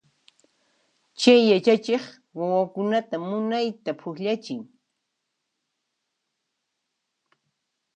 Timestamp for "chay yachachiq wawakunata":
1.19-3.15